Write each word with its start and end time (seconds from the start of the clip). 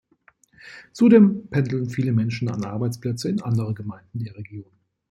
Zudem 0.93 1.47
pendeln 1.49 1.87
viele 1.91 2.11
Menschen 2.11 2.49
an 2.49 2.65
Arbeitsplätze 2.65 3.29
in 3.29 3.39
anderen 3.43 3.75
Gemeinden 3.75 4.17
der 4.17 4.35
Region. 4.35 4.71